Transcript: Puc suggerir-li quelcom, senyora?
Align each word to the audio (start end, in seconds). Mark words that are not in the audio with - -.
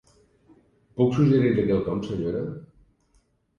Puc 1.01 1.13
suggerir-li 1.19 1.67
quelcom, 1.69 2.03
senyora? 2.09 2.43